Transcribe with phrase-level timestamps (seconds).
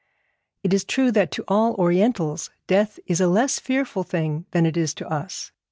[0.63, 4.75] It is true that to all Orientals death is a less fearful thing than it
[4.75, 5.51] is to us.